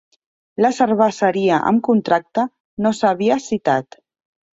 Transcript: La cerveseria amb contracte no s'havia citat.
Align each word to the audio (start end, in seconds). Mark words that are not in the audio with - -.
La 0.65 0.69
cerveseria 0.77 1.59
amb 1.71 1.83
contracte 1.87 2.45
no 2.87 2.93
s'havia 3.01 3.37
citat. 3.49 3.99